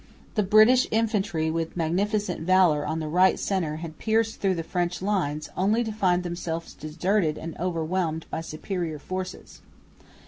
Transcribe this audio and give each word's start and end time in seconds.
The 0.33 0.41
British 0.41 0.87
infantry 0.89 1.51
with 1.51 1.77
magnificent 1.77 2.41
valour 2.41 2.87
on 2.87 2.97
the 2.99 3.07
right 3.07 3.37
centre 3.37 3.75
had 3.75 3.99
pierced 3.99 4.41
through 4.41 4.55
the 4.55 4.63
French 4.63 4.99
lines, 4.99 5.49
only 5.55 5.83
to 5.83 5.91
find 5.91 6.23
themselves 6.23 6.73
deserted 6.73 7.37
and 7.37 7.55
overwhelmed 7.59 8.25
by 8.31 8.41
superior 8.41 8.97
forces. 8.97 9.61